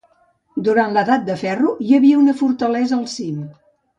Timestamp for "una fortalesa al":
2.23-3.07